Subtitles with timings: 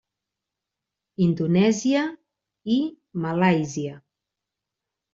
[1.25, 2.03] Indonèsia
[2.79, 2.81] i
[3.27, 3.97] Malàisia.